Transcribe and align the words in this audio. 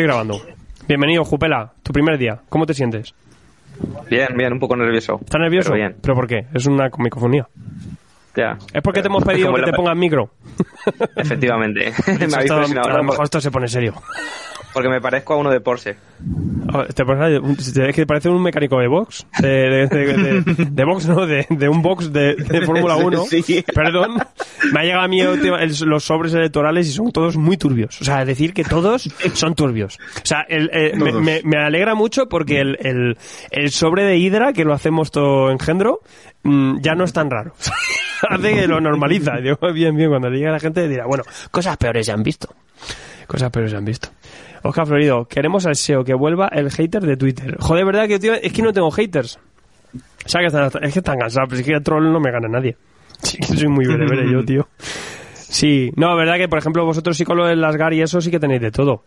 Estoy 0.00 0.08
grabando. 0.08 0.40
Bienvenido, 0.88 1.26
Jupela. 1.26 1.74
Tu 1.82 1.92
primer 1.92 2.16
día. 2.16 2.40
¿Cómo 2.48 2.64
te 2.64 2.72
sientes? 2.72 3.12
Bien, 4.08 4.28
bien, 4.34 4.54
un 4.54 4.58
poco 4.58 4.74
nervioso. 4.74 5.18
¿Estás 5.22 5.38
nervioso? 5.42 5.72
Pero 5.72 5.76
bien. 5.88 5.96
¿Pero 6.00 6.14
por 6.14 6.26
qué? 6.26 6.46
Es 6.54 6.64
una 6.64 6.88
micofonía. 6.96 7.46
Ya. 8.34 8.56
Es 8.72 8.80
porque 8.82 9.02
te 9.02 9.08
hemos 9.08 9.22
pedido 9.22 9.52
que 9.52 9.60
la- 9.60 9.66
te 9.66 9.72
pongas 9.74 9.94
micro. 9.98 10.30
Efectivamente. 11.16 11.92
me 12.18 12.24
Esto- 12.24 12.54
a 12.54 12.96
lo 12.96 13.04
mejor 13.04 13.24
esto 13.24 13.42
se 13.42 13.50
pone 13.50 13.68
serio. 13.68 13.92
Porque 14.72 14.88
me 14.88 15.00
parezco 15.00 15.34
a 15.34 15.36
uno 15.36 15.50
de 15.50 15.60
Porsche. 15.60 15.96
Ah, 16.72 16.84
Te 16.94 17.04
parece, 17.04 17.40
es 17.88 17.94
que 17.94 18.06
parece 18.06 18.28
un 18.28 18.42
mecánico 18.42 18.78
de 18.78 18.86
box. 18.88 19.26
De, 19.40 19.48
de, 19.48 19.86
de, 19.88 20.42
de- 20.42 20.64
de 20.70 20.84
box, 20.84 21.06
¿no? 21.08 21.26
De, 21.26 21.46
de 21.48 21.68
un 21.68 21.82
box 21.82 22.12
de, 22.12 22.34
de 22.36 22.60
Fórmula 22.66 22.96
1. 23.04 23.24
Sí. 23.26 23.64
Perdón. 23.74 24.18
Me 24.72 24.80
ha 24.80 24.82
llegado 24.84 25.02
a 25.04 25.08
mí 25.08 25.20
los 25.22 26.04
sobres 26.04 26.34
electorales 26.34 26.86
y 26.88 26.92
son 26.92 27.10
todos 27.10 27.36
muy 27.36 27.56
turbios. 27.56 28.00
O 28.00 28.04
sea, 28.04 28.24
decir 28.24 28.52
que 28.52 28.62
todos 28.64 29.08
son 29.34 29.54
turbios. 29.54 29.98
O 30.16 30.26
sea, 30.26 30.42
el- 30.48 30.70
eh, 30.72 30.92
me, 30.96 31.12
me- 31.12 31.40
me 31.42 31.56
alegra 31.56 31.94
mucho 31.94 32.28
porque 32.28 32.60
el, 32.60 32.76
el, 32.80 33.18
el 33.50 33.70
sobre 33.70 34.04
de 34.04 34.18
Hydra, 34.18 34.52
que 34.52 34.64
lo 34.64 34.72
hacemos 34.74 35.10
todo 35.10 35.50
engendro, 35.50 36.00
mm, 36.42 36.80
ya 36.80 36.94
no 36.94 37.04
es 37.04 37.12
tan 37.12 37.30
raro. 37.30 37.54
Hace 38.28 38.54
que 38.54 38.66
lo 38.68 38.80
normaliza. 38.80 39.32
Digo, 39.42 39.56
bien, 39.72 39.96
bien. 39.96 40.10
Cuando 40.10 40.28
le 40.28 40.36
diga 40.36 40.50
a 40.50 40.52
la 40.52 40.60
gente 40.60 40.86
dirá, 40.86 41.06
bueno, 41.06 41.24
cosas 41.50 41.76
peores 41.78 42.06
ya 42.06 42.12
han 42.14 42.22
visto. 42.22 42.48
Cosas 43.30 43.48
peores 43.52 43.70
se 43.70 43.76
han 43.76 43.84
visto. 43.84 44.08
Oscar 44.64 44.88
Florido, 44.88 45.24
queremos 45.26 45.64
al 45.64 45.76
SEO 45.76 46.02
que 46.02 46.14
vuelva 46.14 46.48
el 46.48 46.68
hater 46.68 47.00
de 47.00 47.16
Twitter. 47.16 47.58
Joder, 47.60 47.84
¿verdad 47.84 48.08
que 48.08 48.18
tío, 48.18 48.34
es 48.34 48.52
que 48.52 48.60
no 48.60 48.72
tengo 48.72 48.90
haters? 48.90 49.38
O 49.94 50.28
sea, 50.28 50.40
que 50.40 50.48
están, 50.48 50.68
es 50.82 50.92
que 50.92 50.98
están 50.98 51.16
cansados, 51.16 51.48
pero 51.48 51.60
es 51.60 51.66
que 51.68 51.76
a 51.76 51.80
troll 51.80 52.10
no 52.10 52.18
me 52.18 52.32
gana 52.32 52.48
nadie. 52.48 52.76
Sí, 53.22 53.38
que 53.38 53.54
soy 53.54 53.68
muy 53.68 53.86
berebere 53.86 54.28
yo, 54.32 54.44
tío. 54.44 54.66
Sí, 55.34 55.92
no, 55.94 56.16
verdad 56.16 56.38
que, 56.38 56.48
por 56.48 56.58
ejemplo, 56.58 56.84
vosotros 56.84 57.16
sí 57.16 57.24
con 57.24 57.36
lo 57.36 57.46
del 57.46 57.62
Asgar 57.62 57.92
y 57.92 58.00
eso 58.00 58.20
sí 58.20 58.32
que 58.32 58.40
tenéis 58.40 58.62
de 58.62 58.72
todo. 58.72 59.04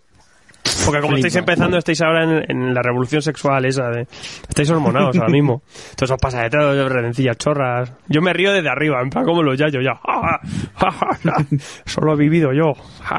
Porque 0.85 1.01
como 1.01 1.15
estáis 1.15 1.35
empezando, 1.35 1.77
estáis 1.77 2.01
ahora 2.01 2.23
en, 2.23 2.45
en 2.49 2.73
la 2.73 2.81
revolución 2.81 3.21
sexual 3.21 3.65
esa 3.65 3.89
de... 3.89 4.07
Estáis 4.47 4.69
hormonados 4.69 5.17
ahora 5.17 5.31
mismo. 5.31 5.63
Entonces 5.89 6.11
os 6.11 6.21
pasa 6.21 6.43
de 6.43 6.49
todo, 6.49 6.87
redencillas 6.87 7.37
chorras. 7.37 7.91
Yo 8.07 8.21
me 8.21 8.31
río 8.31 8.53
desde 8.53 8.69
arriba, 8.69 9.01
en 9.01 9.09
plan 9.09 9.25
como 9.25 9.43
los 9.43 9.57
yayos 9.57 9.83
ya. 9.83 9.99
Solo 11.85 12.13
he 12.13 12.17
vivido 12.17 12.53
yo. 12.53 12.71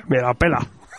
Me 0.09 0.21
da 0.21 0.33
pela. 0.35 0.59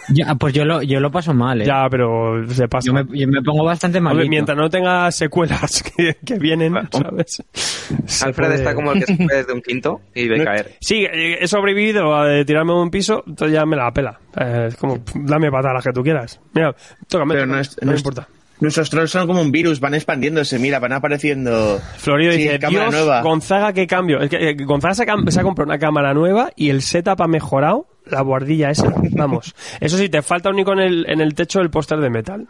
Ya, 0.10 0.36
pues 0.36 0.54
yo 0.54 0.66
lo, 0.66 0.82
yo 0.84 1.00
lo 1.00 1.10
paso 1.12 1.34
mal, 1.34 1.62
¿eh? 1.62 1.66
Ya, 1.66 1.88
pero 1.90 2.48
se 2.50 2.68
pasa. 2.68 2.86
Yo 2.86 2.94
me, 2.94 3.06
yo 3.18 3.28
me 3.28 3.42
pongo 3.42 3.64
bastante 3.64 4.00
mal. 4.00 4.16
Mientras 4.28 4.58
no 4.58 4.70
tenga 4.70 5.12
secuelas 5.12 5.84
que, 5.98 6.16
que 6.26 6.36
vienen, 6.38 6.74
¿sabes? 6.92 7.44
Alfred 8.24 8.46
puede- 8.48 8.56
está 8.56 8.76
como 8.76 8.92
el 8.92 9.00
que 9.00 9.06
se 9.06 9.16
fue 9.18 9.36
desde 9.36 9.54
un 9.54 9.62
quinto 9.62 10.02
y 10.14 10.28
ve 10.28 10.44
caer. 10.44 10.76
Sí, 10.82 11.06
eh, 11.06 11.38
he 11.42 11.48
sobrevivido 11.48 12.16
a 12.16 12.26
de 12.28 12.46
tirarme 12.46 12.74
de 12.74 12.80
un 12.80 12.90
piso, 12.92 13.24
entonces 13.26 13.56
ya 13.56 13.66
me 13.66 13.76
la 13.76 13.92
pela. 13.92 14.20
Eh, 14.40 14.66
es 14.70 14.76
como, 14.76 15.00
dame 15.16 15.50
patadas 15.52 15.84
que 15.84 15.92
tú 15.92 16.04
quieras. 16.04 16.40
Mira, 16.54 16.76
tócame. 17.08 17.34
Pero 17.36 17.46
no 17.46 17.60
es- 17.60 17.78
no 17.82 17.86
no 17.88 17.92
me 17.92 17.96
es- 17.96 18.02
importa. 18.02 18.28
Nuestros 18.62 18.90
trolls 18.90 19.12
son 19.12 19.28
como 19.28 19.42
un 19.42 19.52
virus, 19.52 19.82
van 19.82 19.96
expandiéndose, 19.96 20.58
mira, 20.60 20.80
van 20.80 20.94
apareciendo. 20.94 21.78
Florido 21.98 22.32
Sí, 22.32 22.38
dice, 22.44 22.58
cámara 22.58 22.86
Dios, 22.86 22.96
nueva. 22.96 23.22
Gonzaga, 23.22 23.74
qué 23.74 23.86
cambio. 23.86 24.22
Es 24.22 24.30
que, 24.30 24.50
eh, 24.52 24.56
Gonzaga 24.64 24.94
se 24.94 25.04
ha, 25.04 25.16
se 25.32 25.40
ha 25.42 25.44
comprado 25.44 25.70
una 25.70 25.78
cámara 25.78 26.14
nueva 26.14 26.52
y 26.56 26.70
el 26.70 26.82
setup 26.82 27.22
ha 27.22 27.28
mejorado 27.28 27.86
la 28.08 28.22
guardilla 28.22 28.70
esa. 28.70 28.94
Vamos. 29.12 29.54
Eso 29.80 29.98
sí, 29.98 30.10
te 30.10 30.22
falta 30.22 30.50
un 30.50 30.60
icono 30.60 30.82
en 30.82 30.88
el, 30.88 31.10
en 31.10 31.22
el 31.22 31.34
techo 31.34 31.60
del 31.60 31.70
póster 31.70 32.00
de 32.00 32.10
metal. 32.10 32.48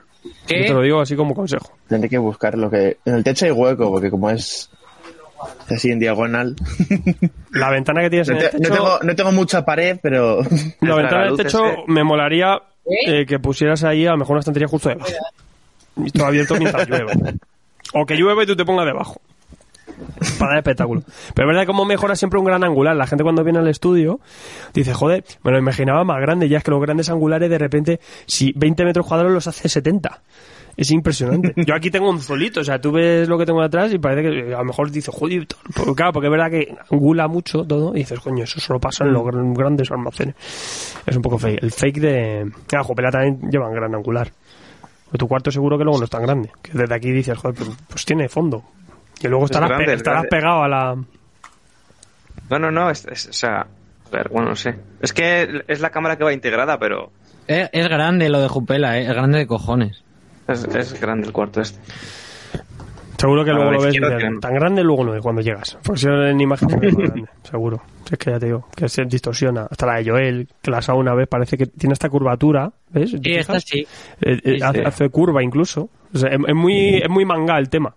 ¿Qué? 0.48 0.62
Yo 0.62 0.66
te 0.68 0.74
lo 0.74 0.82
digo 0.82 1.02
así 1.02 1.16
como 1.16 1.34
consejo. 1.36 1.72
Tendré 1.88 2.10
que 2.10 2.18
buscar 2.18 2.58
lo 2.58 2.70
que. 2.70 2.98
En 3.06 3.16
el 3.16 3.24
techo 3.24 3.46
hay 3.46 3.52
hueco, 3.52 3.90
porque 3.92 4.10
como 4.10 4.30
es 4.30 4.70
así 5.70 5.92
en 5.92 6.00
diagonal. 6.00 6.56
La 7.52 7.70
ventana 7.70 8.02
que 8.02 8.10
tienes 8.10 8.28
No, 8.30 8.36
en 8.38 8.42
el 8.44 8.50
te- 8.50 8.58
techo... 8.58 8.70
no 8.70 8.76
tengo, 8.76 9.00
no 9.04 9.16
tengo 9.16 9.32
mucha 9.32 9.64
pared, 9.64 10.00
pero. 10.02 10.42
La 10.82 10.96
ventana 10.98 11.26
del 11.26 11.38
techo 11.38 11.66
ese. 11.66 11.84
me 11.88 12.04
molaría 12.04 12.60
eh, 13.06 13.26
que 13.26 13.40
pusieras 13.40 13.84
ahí 13.84 14.06
a 14.08 14.12
lo 14.12 14.18
mejor 14.18 14.34
una 14.34 14.40
estantería 14.40 14.68
justo 14.68 14.90
debajo. 14.90 15.10
Y 15.98 16.12
todo 16.12 16.26
abierto 16.26 16.56
mientras 16.56 16.90
llueva. 16.90 17.14
O 17.94 18.06
que 18.06 18.16
llueve 18.16 18.44
y 18.44 18.48
tú 18.48 18.56
te 18.56 18.66
pongas 18.66 18.86
debajo. 18.86 19.22
Para 20.40 20.52
dar 20.52 20.58
espectáculo. 20.60 21.02
Pero 21.34 21.50
es 21.50 21.56
verdad 21.56 21.68
como 21.68 21.86
mejora 21.86 22.16
siempre 22.16 22.40
un 22.40 22.46
gran 22.46 22.64
angular. 22.64 22.96
La 22.96 23.08
gente 23.08 23.24
cuando 23.24 23.44
viene 23.44 23.60
al 23.60 23.68
estudio 23.68 24.20
dice, 24.74 24.94
joder, 24.94 25.24
me 25.44 25.52
lo 25.52 25.58
imaginaba 25.60 26.04
más 26.04 26.20
grande. 26.22 26.48
Ya 26.50 26.58
es 26.60 26.64
que 26.64 26.72
los 26.72 26.82
grandes 26.82 27.10
angulares 27.10 27.50
de 27.50 27.58
repente, 27.58 28.00
si 28.26 28.52
20 28.56 28.84
metros 28.86 29.06
cuadrados 29.08 29.34
los 29.34 29.48
hace 29.48 29.70
70. 29.70 30.22
Es 30.78 30.92
impresionante. 30.92 31.54
Yo 31.66 31.74
aquí 31.74 31.90
tengo 31.90 32.10
un 32.10 32.20
solito, 32.20 32.60
o 32.60 32.64
sea, 32.66 32.82
tú 32.82 32.92
ves 32.92 33.30
lo 33.30 33.38
que 33.38 33.46
tengo 33.46 33.62
atrás 33.62 33.94
y 33.94 33.98
parece 33.98 34.24
que 34.30 34.54
a 34.54 34.58
lo 34.58 34.66
mejor 34.66 34.92
dices, 34.92 35.14
joder, 35.16 35.48
porque, 35.74 35.94
claro, 35.96 36.12
porque 36.12 36.28
es 36.28 36.32
verdad 36.32 36.50
que 36.52 36.76
angula 36.92 37.30
mucho 37.30 37.64
todo 37.64 37.94
y 37.96 38.00
dices, 38.00 38.20
coño, 38.20 38.44
eso 38.44 38.60
solo 38.60 38.78
pasa 38.78 39.06
en 39.06 39.14
los 39.14 39.24
gran- 39.24 39.54
grandes 39.54 39.90
almacenes. 39.90 40.36
Es 41.06 41.16
un 41.16 41.22
poco 41.22 41.38
fake. 41.38 41.64
El 41.64 41.72
fake 41.72 42.00
de... 42.02 42.52
Ah, 42.76 42.84
Jopela 42.84 43.10
también 43.10 43.40
lleva 43.50 43.70
un 43.70 43.74
gran 43.76 43.96
angular. 43.96 44.30
Pero 45.06 45.18
tu 45.18 45.28
cuarto 45.30 45.50
seguro 45.50 45.78
que 45.78 45.86
luego 45.86 45.98
no 46.00 46.04
es 46.04 46.10
tan 46.10 46.24
grande. 46.24 46.50
Que 46.62 46.72
desde 46.78 46.94
aquí 46.94 47.10
dices, 47.12 47.38
joder, 47.38 47.56
pues, 47.56 47.70
pues 47.88 48.04
tiene 48.04 48.28
fondo. 48.28 48.64
Y 49.22 49.28
luego 49.28 49.46
Es 49.46 49.52
estarás, 49.52 49.70
grande, 49.70 49.86
pe- 49.86 49.92
es 49.94 49.98
estarás 49.98 50.22
grande. 50.24 50.30
pegado 50.38 50.64
a 50.64 50.68
la... 50.68 50.96
No, 52.50 52.60
no, 52.60 52.72
no, 52.72 52.90
es, 52.90 53.06
es- 53.06 53.28
o 53.28 53.34
sea, 53.34 53.62
a 53.62 54.10
ver, 54.12 54.30
bueno, 54.30 54.50
no 54.50 54.56
sé. 54.56 54.76
Es 55.02 55.14
que 55.14 55.64
es 55.68 55.80
la 55.82 55.90
cámara 55.90 56.18
que 56.18 56.24
va 56.24 56.34
integrada, 56.34 56.78
pero 56.78 57.12
Es, 57.48 57.70
es 57.74 57.88
grande 57.88 58.30
lo 58.30 58.40
de 58.40 58.48
Jupela, 58.48 58.98
¿eh? 59.00 59.04
Es 59.04 59.10
grande 59.14 59.40
de 59.40 59.48
cojones. 59.48 60.04
es, 60.48 60.64
es 60.66 61.00
grande 61.02 61.28
el 61.28 61.34
cuarto 61.34 61.62
este. 61.62 61.80
Seguro 63.18 63.46
que 63.46 63.52
A 63.52 63.54
luego 63.54 63.72
lo 63.72 63.82
ves 63.82 63.96
tan 64.42 64.54
grande 64.54 64.84
luego 64.84 65.06
no 65.06 65.16
es 65.16 65.22
cuando 65.22 65.42
llegas. 65.42 65.78
Porque 65.82 66.02
si 66.02 66.08
en 66.08 66.40
imagen 66.42 66.68
más 66.70 66.82
grande, 66.82 67.26
seguro. 67.50 67.82
Es 68.12 68.18
que 68.20 68.30
ya 68.30 68.38
te 68.40 68.46
digo, 68.48 68.68
que 68.76 68.90
se 68.90 69.06
distorsiona. 69.06 69.68
Hasta 69.72 69.86
la 69.88 69.96
de 69.96 70.10
Joel, 70.10 70.48
que 70.62 70.70
la 70.70 70.80
usado 70.80 71.00
una 71.00 71.16
vez, 71.16 71.28
parece 71.30 71.58
que 71.58 71.66
tiene 71.66 71.94
esta 71.94 72.10
curvatura, 72.10 72.70
¿ves? 72.90 73.12
¿Te 73.12 73.18
Sí, 73.18 73.24
fijas? 73.24 73.40
esta 73.40 73.60
sí. 73.62 73.80
Eh, 73.80 73.88
eh, 74.44 74.56
Sí, 74.58 74.62
hace, 74.62 74.80
sí. 74.80 74.86
hace 74.86 75.10
curva 75.10 75.42
incluso. 75.42 75.90
O 76.14 76.18
sea, 76.18 76.30
es, 76.30 76.40
es 76.46 76.56
muy, 76.56 76.98
es 76.98 77.10
muy 77.10 77.24
manga 77.26 77.58
el 77.58 77.70
tema. 77.70 77.96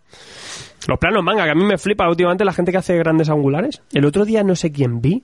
Los 0.88 0.98
planos 0.98 1.22
manga, 1.22 1.44
que 1.44 1.50
a 1.50 1.54
mí 1.54 1.64
me 1.64 1.78
flipa 1.78 2.08
últimamente 2.08 2.44
la 2.44 2.52
gente 2.52 2.72
que 2.72 2.78
hace 2.78 2.96
grandes 2.96 3.28
angulares. 3.30 3.80
El 3.92 4.04
otro 4.06 4.24
día 4.24 4.42
no 4.42 4.56
sé 4.56 4.72
quién 4.72 5.00
vi 5.00 5.22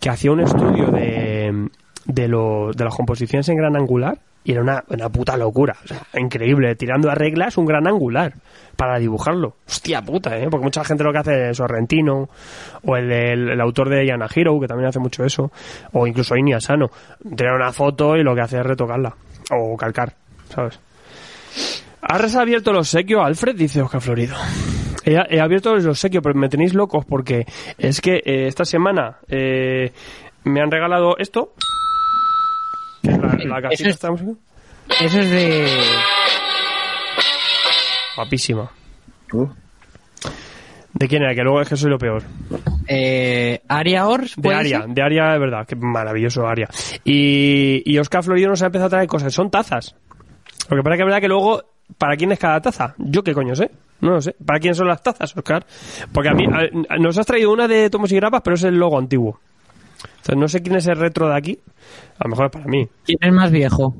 que 0.00 0.08
hacía 0.08 0.30
un 0.32 0.40
estudio 0.40 0.86
de, 0.92 1.68
de, 2.06 2.28
lo- 2.28 2.70
de 2.72 2.84
las 2.84 2.94
composiciones 2.94 3.48
en 3.48 3.56
gran 3.56 3.76
angular 3.76 4.18
y 4.44 4.52
era 4.52 4.62
una, 4.62 4.82
una 4.88 5.08
puta 5.08 5.36
locura. 5.36 5.76
O 5.84 5.88
sea, 5.88 6.02
increíble. 6.20 6.74
Tirando 6.76 7.10
a 7.10 7.14
reglas 7.16 7.56
un 7.58 7.66
gran 7.66 7.86
angular 7.88 8.34
para 8.76 8.98
dibujarlo. 9.00 9.56
Hostia 9.68 10.02
puta, 10.02 10.38
¿eh? 10.38 10.46
Porque 10.48 10.64
mucha 10.64 10.84
gente 10.84 11.02
lo 11.04 11.12
que 11.12 11.18
hace 11.18 11.50
es 11.50 11.56
Sorrentino 11.56 12.28
o 12.84 12.96
el, 12.96 13.08
del- 13.08 13.48
el 13.50 13.60
autor 13.60 13.88
de 13.88 14.06
Yana 14.06 14.28
Hero, 14.32 14.58
que 14.60 14.68
también 14.68 14.88
hace 14.88 14.98
mucho 15.00 15.24
eso. 15.24 15.50
O 15.92 16.06
incluso 16.06 16.36
Iñi 16.36 16.52
Asano. 16.54 16.90
Tirar 17.36 17.54
una 17.56 17.72
foto 17.72 18.16
y 18.16 18.22
lo 18.22 18.34
que 18.36 18.40
hace 18.42 18.58
es 18.58 18.64
retocarla. 18.66 19.14
O 19.50 19.76
calcar, 19.76 20.14
¿sabes? 20.48 20.78
¿Has 22.00 22.34
abierto 22.36 22.72
los 22.72 22.86
obsequios, 22.94 23.24
Alfred? 23.24 23.54
Dice 23.56 23.80
Oscar 23.82 24.00
Florido. 24.00 24.34
He, 25.04 25.16
he 25.36 25.40
abierto 25.40 25.74
los 25.74 25.86
obsequios, 25.86 26.22
pero 26.22 26.34
me 26.38 26.48
tenéis 26.48 26.74
locos 26.74 27.04
porque 27.04 27.44
es 27.78 28.00
que 28.00 28.16
eh, 28.24 28.46
esta 28.46 28.64
semana 28.64 29.18
eh, 29.28 29.92
me 30.44 30.60
han 30.60 30.70
regalado 30.70 31.16
esto. 31.18 31.54
Que 33.02 33.10
es 33.12 33.18
la, 33.18 33.34
la 33.56 33.62
casita 33.62 33.68
Eso 33.72 33.88
es- 33.88 33.94
esta 33.94 34.06
de 34.08 34.12
música. 34.12 34.32
Eso 35.00 35.20
es 35.20 35.30
de... 35.30 35.66
Guapísima. 38.16 38.70
Uh, 39.32 39.46
¿De 40.92 41.08
quién 41.08 41.22
era? 41.22 41.34
Que 41.34 41.42
luego 41.42 41.60
es 41.62 41.68
que 41.68 41.76
soy 41.76 41.90
lo 41.90 41.98
peor. 41.98 42.22
Eh, 42.86 43.62
Aria 43.68 44.06
Ors, 44.06 44.36
De 44.36 44.42
¿puede 44.42 44.56
Aria, 44.58 44.80
ser? 44.82 44.90
de 44.90 45.02
Aria, 45.02 45.32
de 45.32 45.38
verdad. 45.38 45.66
Qué 45.66 45.74
maravilloso 45.76 46.46
Aria. 46.46 46.68
Y, 47.04 47.82
y 47.86 47.98
Oscar 47.98 48.22
Florido 48.22 48.50
nos 48.50 48.62
ha 48.62 48.66
empezado 48.66 48.86
a 48.86 48.90
traer 48.90 49.08
cosas. 49.08 49.32
Son 49.32 49.50
tazas. 49.50 49.94
Lo 50.68 50.76
que 50.76 50.82
pasa 50.82 50.96
que 50.96 51.02
es 51.02 51.06
verdad 51.06 51.20
que 51.20 51.28
luego, 51.28 51.62
¿para 51.96 52.16
quién 52.16 52.30
es 52.32 52.38
cada 52.38 52.60
taza? 52.60 52.94
Yo 52.98 53.22
qué 53.24 53.32
coño 53.32 53.54
sé. 53.54 53.70
No 54.02 54.10
lo 54.10 54.20
sé. 54.20 54.34
¿Para 54.44 54.60
quién 54.60 54.74
son 54.74 54.88
las 54.88 55.02
tazas, 55.02 55.34
Oscar? 55.36 55.64
Porque 56.12 56.28
a 56.28 56.34
mí, 56.34 56.44
a- 56.44 56.98
nos 56.98 57.16
has 57.16 57.24
traído 57.26 57.50
una 57.52 57.66
de 57.66 57.88
tomos 57.88 58.12
y 58.12 58.16
grapas, 58.16 58.42
pero 58.44 58.54
es 58.56 58.64
el 58.64 58.76
logo 58.76 58.98
antiguo. 58.98 59.40
Entonces 60.16 60.36
no 60.36 60.48
sé 60.48 60.62
quién 60.62 60.76
es 60.76 60.86
el 60.86 60.96
retro 60.96 61.28
de 61.28 61.36
aquí. 61.36 61.58
A 62.18 62.24
lo 62.24 62.30
mejor 62.30 62.46
es 62.46 62.52
para 62.52 62.64
mí. 62.66 62.88
¿Quién 63.04 63.18
es 63.20 63.32
más 63.32 63.50
viejo? 63.50 63.94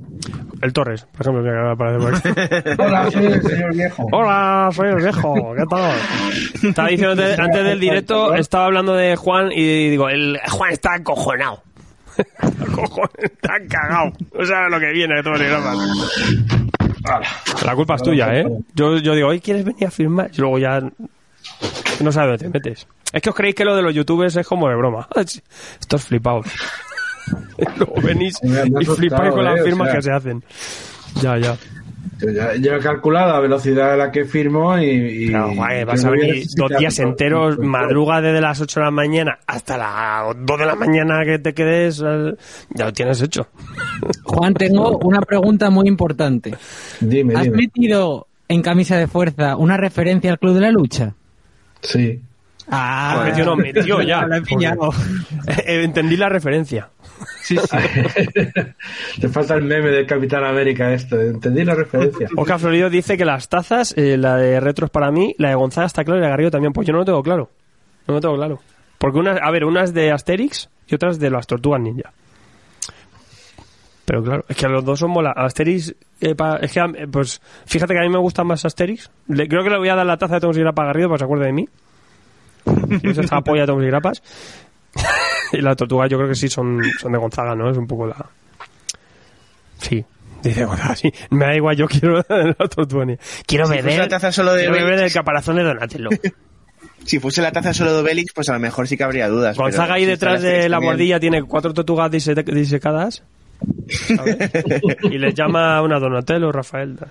El 0.61 0.73
Torres, 0.73 1.07
por 1.11 1.21
ejemplo, 1.23 1.43
que 1.43 1.51
acaba 1.51 1.93
de 1.93 1.97
aparecer 1.97 2.35
por 2.35 2.45
aquí. 2.45 2.71
Hola, 2.83 3.11
soy 3.11 3.27
el 3.27 3.43
señor 3.43 3.75
viejo. 3.75 4.07
Hola, 4.13 4.69
soy 4.73 4.89
el 4.91 4.97
viejo, 4.97 5.35
¿qué 5.57 5.65
tal? 5.69 5.93
Estaba 6.63 6.89
diciendo 6.89 7.13
antes, 7.23 7.39
antes 7.39 7.65
del 7.65 7.81
directo, 7.81 8.35
estaba 8.35 8.67
hablando 8.67 8.95
de 8.95 9.17
Juan 9.17 9.51
y 9.53 9.91
digo, 9.91 10.09
el 10.09 10.39
Juan 10.51 10.73
está 10.73 10.95
acojonado. 10.95 11.63
Está 13.19 13.55
cagado. 13.71 14.13
No 14.39 14.45
sabe 14.45 14.69
lo 14.71 14.79
que 14.79 14.93
viene 14.93 15.15
de 15.17 15.23
todo 15.23 15.35
el 15.35 15.41
programa. 15.47 15.73
La 17.65 17.75
culpa 17.75 17.95
es 17.97 18.03
tuya, 18.03 18.35
¿eh? 18.35 18.47
Yo, 18.75 18.99
yo 18.99 19.15
digo, 19.15 19.29
hoy 19.29 19.41
¿quieres 19.41 19.65
venir 19.65 19.87
a 19.87 19.91
firmar? 19.91 20.31
Y 20.33 20.39
luego 20.39 20.59
ya 20.59 20.81
no 20.81 22.13
sabes 22.13 22.41
dónde 22.41 22.61
te 22.61 22.69
metes. 22.69 22.87
Es 23.13 23.21
que 23.21 23.31
os 23.31 23.37
creéis 23.37 23.55
que 23.55 23.65
lo 23.65 23.77
de 23.77 23.83
los 23.83 23.95
youtubers 23.95 24.37
es 24.37 24.47
como 24.47 24.69
de 24.69 24.77
broma. 24.77 25.09
Estos 25.81 26.05
flipados. 26.05 26.47
luego 27.77 27.95
venís 28.03 28.37
y 28.43 28.85
flipáis 28.85 29.33
con 29.33 29.45
las 29.45 29.61
¿eh? 29.61 29.63
Firmas 29.65 29.95
que 29.95 30.03
se 30.03 30.13
hacen. 30.13 30.43
Ya, 31.21 31.39
ya. 31.39 31.57
Yo, 32.21 32.31
ya- 32.31 32.55
yo 32.57 32.75
he 32.75 32.79
calculado 32.81 33.33
la 33.33 33.41
velocidad 33.41 33.93
a 33.93 33.97
la 33.97 34.11
que 34.13 34.25
firmo 34.25 34.79
y. 34.79 34.85
y 35.25 35.27
Pero, 35.27 35.55
guay, 35.55 35.85
vas 35.85 36.05
a 36.05 36.11
venir 36.11 36.45
dos 36.57 36.71
días 36.79 36.99
enteros, 36.99 37.59
madruga 37.59 38.21
desde 38.21 38.41
las 38.41 38.61
8 38.61 38.81
de 38.81 38.85
la 38.87 38.91
mañana 38.91 39.39
hasta 39.47 39.77
las 39.77 40.35
2 40.45 40.59
de 40.59 40.67
la 40.67 40.75
mañana 40.75 41.25
que 41.25 41.39
te 41.39 41.53
quedes, 41.55 41.99
ya 41.99 42.85
lo 42.85 42.93
tienes 42.93 43.21
hecho. 43.23 43.49
Juan, 44.25 44.55
tengo 44.55 44.99
una 44.99 45.21
pregunta 45.21 45.71
muy 45.71 45.89
importante. 45.89 46.55
Dime, 47.01 47.35
¿Has 47.35 47.45
dime. 47.45 47.57
metido 47.57 48.27
en 48.49 48.63
camisa 48.63 48.97
de 48.97 49.07
fuerza 49.07 49.57
una 49.57 49.77
referencia 49.77 50.31
al 50.31 50.39
Club 50.39 50.55
de 50.55 50.61
la 50.61 50.71
Lucha? 50.71 51.15
Sí. 51.81 52.21
Ah, 52.71 53.23
metió, 53.25 53.45
no, 53.45 53.57
metió 53.57 54.01
ya. 54.03 54.27
He 54.33 54.41
pillado. 54.43 54.91
Eh, 55.67 55.83
Entendí 55.85 56.17
la 56.17 56.29
referencia. 56.29 56.89
Sí, 57.43 57.57
sí. 57.59 57.77
Te 59.21 59.29
falta 59.29 59.55
el 59.55 59.65
meme 59.65 59.91
del 59.91 60.07
Capitán 60.07 60.45
América 60.45 60.93
esto. 60.93 61.21
Entendí 61.21 61.65
la 61.65 61.75
referencia. 61.75 62.29
Oscar 62.37 62.59
Florido 62.61 62.89
dice 62.89 63.17
que 63.19 63.25
las 63.25 63.49
tazas, 63.49 63.95
eh, 63.97 64.17
la 64.17 64.37
de 64.37 64.61
retro 64.61 64.87
es 64.87 64.91
para 64.93 65.11
mí, 65.11 65.35
la 65.39 65.49
de 65.51 65.55
Gonzaga 65.57 65.87
está 65.87 66.05
claro 66.05 66.19
y 66.19 66.21
la 66.23 66.27
de 66.29 66.31
Garrido 66.31 66.51
también. 66.51 66.73
Pues 66.73 66.87
yo 66.87 66.93
no 66.93 67.01
lo 67.01 67.05
tengo 67.05 67.23
claro. 67.23 67.51
No 68.07 68.15
lo 68.15 68.21
tengo 68.21 68.37
claro. 68.37 68.61
Porque 68.99 69.19
una, 69.19 69.33
a 69.33 69.51
ver, 69.51 69.65
una 69.65 69.83
es 69.83 69.93
de 69.93 70.13
Asterix 70.13 70.69
y 70.87 70.95
otra 70.95 71.11
es 71.11 71.19
de 71.19 71.31
las 71.31 71.47
Tortugas 71.47 71.81
Ninja. 71.81 72.13
Pero 74.05 74.23
claro, 74.23 74.45
es 74.49 74.57
que 74.57 74.69
los 74.69 74.85
dos 74.85 74.99
son 74.99 75.11
mola. 75.11 75.33
Asterix, 75.37 75.95
eh, 76.21 76.35
pa- 76.35 76.57
es 76.57 76.73
que, 76.73 76.81
eh, 76.81 77.07
pues, 77.11 77.41
fíjate 77.67 77.95
que 77.95 78.01
a 78.01 78.03
mí 78.03 78.09
me 78.09 78.19
gusta 78.19 78.43
más 78.45 78.65
Asterix. 78.65 79.11
Le- 79.29 79.47
creo 79.49 79.63
que 79.63 79.71
le 79.71 79.79
voy 79.79 79.89
a 79.89 79.95
dar 79.95 80.07
la 80.07 80.17
taza 80.17 80.35
de 80.35 80.41
Tomos 80.41 80.57
y 80.57 80.61
Grapa 80.61 80.83
a 80.83 80.87
Garrido 80.87 81.09
para 81.09 81.17
que 81.17 81.21
se 81.21 81.25
acuerde 81.25 81.47
de 81.47 81.53
mí. 81.53 81.69
Y 82.67 83.43
polla 83.45 83.67
de 83.67 83.87
Grapas. 83.87 84.23
las 85.53 85.77
Tortugas 85.77 86.11
yo 86.11 86.19
creo 86.19 86.29
que 86.29 86.35
sí 86.35 86.49
son, 86.49 86.81
son 87.01 87.13
de 87.13 87.19
Gonzaga, 87.19 87.55
¿no? 87.55 87.71
Es 87.71 87.77
un 87.77 87.87
poco 87.87 88.07
la... 88.07 88.27
Sí. 89.79 90.05
Dice 90.43 90.65
Gonzaga, 90.65 90.97
sí. 90.97 91.13
Me 91.31 91.47
da 91.47 91.55
igual, 91.55 91.77
yo 91.77 91.87
quiero 91.87 92.17
la 92.29 92.69
Tortuga. 92.69 93.07
Quiero 93.47 93.67
Si 93.67 93.73
beber... 93.73 93.99
la 93.99 94.09
taza 94.09 94.33
solo 94.33 94.53
de 94.55 94.65
Quiero 94.65 94.75
beber 94.75 95.01
del 95.01 95.13
caparazón 95.13 95.57
de 95.57 95.63
Donatello. 95.65 96.11
si 97.05 97.19
fuese 97.19 97.43
la 97.43 97.53
taza 97.53 97.73
solo 97.73 97.95
de 97.95 98.01
Obelix, 98.01 98.33
pues 98.33 98.49
a 98.49 98.55
lo 98.55 98.61
mejor 98.61 98.87
sí 98.89 98.97
que 98.97 99.05
habría 99.05 99.29
dudas. 99.29 99.57
Gonzaga 99.57 99.95
ahí 99.95 100.05
si 100.05 100.11
detrás 100.11 100.43
de 100.43 100.69
la 100.69 100.79
bordilla 100.79 101.19
tiene 101.21 101.43
cuatro 101.43 101.73
tortugas 101.75 102.11
dise- 102.11 102.35
disecadas. 102.45 103.23
¿sabes? 104.17 104.37
y 105.05 105.19
les 105.19 105.35
llama 105.35 105.81
una 105.83 105.99
Donatello, 106.01 106.51
Rafael. 106.51 106.97
Sí, 106.99 107.05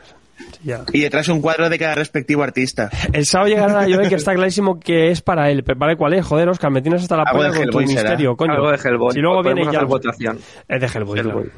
ya. 0.64 0.84
Y 0.94 1.02
detrás 1.02 1.28
un 1.30 1.42
cuadro 1.42 1.70
de 1.70 1.78
cada 1.80 1.96
respectivo 1.96 2.44
artista. 2.44 2.90
El 3.14 3.26
sábado 3.26 3.50
llegará 3.50 3.88
yo 3.88 4.00
que 4.02 4.16
está 4.16 4.34
clarísimo 4.34 4.80
que 4.80 5.12
es 5.12 5.22
para 5.22 5.50
él. 5.50 5.64
Pero 5.64 5.80
¿Vale 5.80 5.96
cuál 5.96 6.14
es? 6.14 6.26
Joder, 6.26 6.50
Oscar, 6.50 6.72
me 6.72 6.82
tienes 6.82 7.04
hasta 7.04 7.18
la 7.18 7.24
de 7.24 7.58
con 7.58 7.70
tu 7.70 7.80
será. 7.80 8.02
misterio, 8.02 8.36
coño. 8.36 8.54
Algo 8.54 8.72
de 8.72 8.78
Hellboy. 8.78 9.14
Si 9.14 9.20
luego 9.20 9.42
viene 9.44 9.72
ya... 9.72 9.84
votación. 9.84 10.40
Es 10.68 10.82
de 10.82 10.88
Hellboy, 10.88 11.20
Hellboy. 11.20 11.50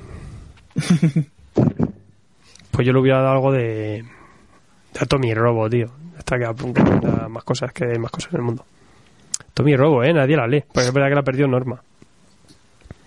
claro. 0.73 1.23
Pues 2.71 2.87
yo 2.87 2.93
le 2.93 2.99
hubiera 3.01 3.19
dado 3.19 3.33
algo 3.33 3.51
de... 3.51 4.03
De 4.99 5.05
Tommy 5.05 5.31
Robo, 5.35 5.69
tío. 5.69 5.91
Hasta 6.17 6.39
que 6.39 6.45
apunta 6.45 7.27
más 7.29 7.43
cosas 7.43 7.71
que 7.71 7.85
hay 7.85 7.99
más 7.99 8.09
cosas 8.09 8.33
en 8.33 8.39
el 8.39 8.45
mundo. 8.45 8.65
Tommy 9.53 9.75
Robo, 9.75 10.03
¿eh? 10.03 10.11
Nadie 10.11 10.35
la 10.35 10.47
lee. 10.47 10.63
Porque 10.73 10.87
es 10.87 10.93
verdad 10.93 11.09
que 11.09 11.15
la 11.15 11.21
perdió 11.21 11.47
Norma. 11.47 11.83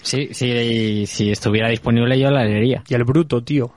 Sí, 0.03 0.29
sí, 0.33 1.05
si 1.07 1.33
estuviera 1.33 1.69
disponible 1.69 2.17
yo 2.17 2.31
la 2.31 2.45
leería. 2.45 2.85
Y 2.87 2.95
el 2.95 3.03
bruto, 3.03 3.43
tío. 3.43 3.73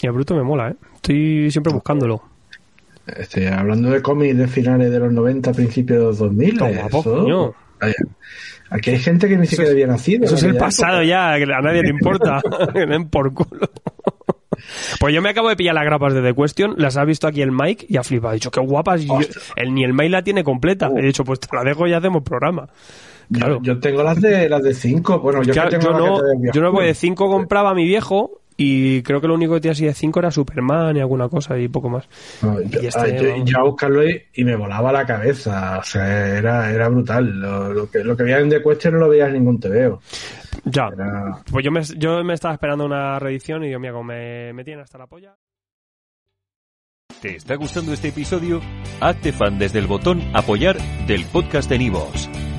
Y 0.00 0.06
el 0.06 0.12
bruto 0.12 0.34
me 0.34 0.42
mola, 0.42 0.70
¿eh? 0.70 0.76
Estoy 0.94 1.50
siempre 1.50 1.72
buscándolo. 1.72 2.22
Estoy 3.06 3.46
hablando 3.46 3.90
de 3.90 4.02
cómics 4.02 4.36
de 4.36 4.48
finales 4.48 4.90
de 4.90 4.98
los 4.98 5.12
90, 5.12 5.52
principios 5.52 5.98
de 6.00 6.04
los 6.06 6.18
2000. 6.18 6.48
Está 6.54 6.70
eh, 6.70 6.76
guapo, 6.80 7.00
eso- 7.00 7.18
coño. 7.18 7.54
Vaya. 7.80 7.94
Aquí 8.70 8.90
hay 8.90 8.98
gente 8.98 9.28
que 9.28 9.36
ni 9.36 9.46
siquiera 9.46 9.70
había 9.70 9.86
nacido. 9.86 10.24
Eso 10.24 10.34
es 10.34 10.42
el 10.42 10.56
pasado 10.56 11.02
ya, 11.02 11.36
que 11.36 11.44
a 11.44 11.60
nadie 11.60 11.82
le 11.82 11.90
importa. 11.90 12.40
den 12.74 13.08
por 13.08 13.32
culo. 13.32 13.68
Pues 14.98 15.14
yo 15.14 15.22
me 15.22 15.30
acabo 15.30 15.48
de 15.48 15.56
pillar 15.56 15.74
las 15.74 15.84
grapas 15.84 16.14
de 16.14 16.22
The 16.22 16.34
Question, 16.34 16.74
las 16.78 16.96
ha 16.96 17.04
visto 17.04 17.28
aquí 17.28 17.42
el 17.42 17.52
Mike 17.52 17.86
y 17.88 17.96
ha 17.96 18.02
flipado. 18.02 18.30
Ha 18.30 18.34
dicho, 18.34 18.50
qué 18.50 18.60
guapas. 18.60 19.02
Yo- 19.02 19.20
el, 19.54 19.72
ni 19.74 19.84
el 19.84 19.92
Mike 19.92 20.08
la 20.10 20.22
tiene 20.22 20.42
completa. 20.42 20.90
He 20.96 21.02
dicho, 21.02 21.22
pues 21.24 21.38
te 21.38 21.54
la 21.54 21.62
dejo 21.62 21.86
y 21.86 21.92
hacemos 21.92 22.22
programa. 22.24 22.68
Claro. 23.32 23.58
Yo, 23.62 23.74
yo 23.74 23.78
tengo 23.80 24.02
las 24.02 24.20
de 24.20 24.48
las 24.48 24.62
de 24.62 24.74
5. 24.74 25.20
Bueno, 25.20 25.42
yo, 25.42 25.52
Claro, 25.52 25.70
que 25.70 25.78
tengo 25.78 25.92
yo 25.92 25.98
no, 26.06 26.16
que 26.16 26.50
yo 26.52 26.62
no, 26.62 26.72
porque 26.72 26.86
de 26.88 26.94
5 26.94 27.28
compraba 27.28 27.70
a 27.70 27.74
mi 27.74 27.84
viejo 27.84 28.40
y 28.56 29.02
creo 29.02 29.20
que 29.20 29.28
lo 29.28 29.34
único 29.34 29.54
que 29.54 29.60
tenía 29.60 29.72
así 29.72 29.84
de 29.84 29.92
5 29.94 30.18
era 30.18 30.30
Superman 30.30 30.96
y 30.96 31.00
alguna 31.00 31.28
cosa 31.28 31.58
y 31.58 31.68
poco 31.68 31.88
más. 31.90 32.08
No, 32.42 32.60
yo, 32.62 32.80
Y 32.80 32.86
este, 32.86 33.00
ah, 33.00 33.08
yo- 33.08 33.30
vamos. 33.32 33.50
yo 33.50 33.58
a 33.58 33.64
buscarlo 33.64 34.08
y, 34.08 34.22
y 34.34 34.44
me 34.44 34.56
volaba 34.56 34.92
la 34.92 35.04
cabeza. 35.06 35.78
O 35.78 35.82
sea, 35.82 36.38
era, 36.38 36.70
era 36.72 36.88
brutal. 36.88 37.26
Lo, 37.40 37.72
lo 37.72 37.90
que, 37.90 38.02
lo 38.02 38.16
que 38.16 38.22
veía 38.22 38.38
en 38.38 38.48
The 38.48 38.62
Question 38.62 38.94
no 38.94 39.00
lo 39.00 39.08
veía 39.08 39.26
en 39.26 39.34
ningún 39.34 39.60
TVO. 39.60 40.00
Ya. 40.64 40.88
Era... 40.92 41.42
Pues 41.50 41.64
yo 41.64 41.70
me, 41.70 41.82
yo 41.98 42.24
me 42.24 42.34
estaba 42.34 42.54
esperando 42.54 42.84
una 42.86 43.18
reedición 43.18 43.62
y 43.64 43.68
digo, 43.68 43.78
mira, 43.80 43.92
como 43.92 44.04
me, 44.04 44.52
me 44.52 44.64
tienen 44.64 44.82
hasta 44.82 44.98
la 44.98 45.06
polla. 45.06 45.34
¿Te 47.20 47.36
está 47.36 47.54
gustando 47.56 47.92
este 47.92 48.08
episodio? 48.08 48.60
Hazte 49.00 49.32
fan 49.32 49.58
desde 49.58 49.78
el 49.78 49.86
botón 49.86 50.20
Apoyar 50.34 50.76
del 51.06 51.24
podcast 51.26 51.68
de 51.70 51.78
Nivos. 51.78 52.28